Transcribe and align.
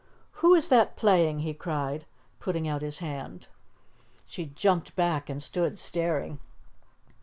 "Who 0.41 0.55
is 0.55 0.69
that 0.69 0.95
playing?" 0.97 1.41
he 1.41 1.53
cried, 1.53 2.07
putting 2.39 2.67
out 2.67 2.81
his 2.81 2.97
hand. 2.97 3.45
She 4.25 4.45
jumped 4.47 4.95
back 4.95 5.29
and 5.29 5.43
stood 5.43 5.77
staring. 5.77 6.39